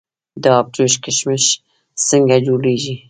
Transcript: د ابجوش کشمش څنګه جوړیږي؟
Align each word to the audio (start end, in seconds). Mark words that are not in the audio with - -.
د 0.43 0.43
ابجوش 0.59 0.93
کشمش 1.03 1.43
څنګه 2.09 2.35
جوړیږي؟ 2.47 2.95